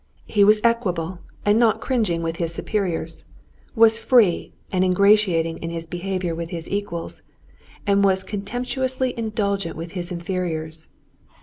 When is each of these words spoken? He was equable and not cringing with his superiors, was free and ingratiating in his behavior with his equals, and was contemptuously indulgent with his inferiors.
He 0.25 0.43
was 0.43 0.59
equable 0.63 1.19
and 1.45 1.59
not 1.59 1.79
cringing 1.79 2.23
with 2.23 2.37
his 2.37 2.51
superiors, 2.51 3.23
was 3.75 3.99
free 3.99 4.51
and 4.71 4.83
ingratiating 4.83 5.57
in 5.59 5.69
his 5.69 5.85
behavior 5.85 6.33
with 6.33 6.49
his 6.49 6.67
equals, 6.67 7.21
and 7.85 8.03
was 8.03 8.23
contemptuously 8.23 9.13
indulgent 9.15 9.75
with 9.77 9.91
his 9.91 10.11
inferiors. 10.11 10.89